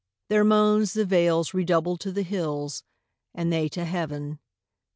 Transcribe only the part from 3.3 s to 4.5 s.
and theyTo heaven.